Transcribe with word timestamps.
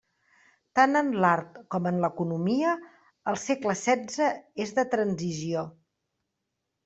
Tant 0.77 0.99
en 0.99 1.09
l'art 1.23 1.59
com 1.75 1.89
en 1.89 1.99
l'economia, 2.05 2.71
el 3.33 3.37
segle 3.41 3.75
setze 3.81 4.29
és 4.65 4.73
de 4.79 4.87
transició. 4.95 5.67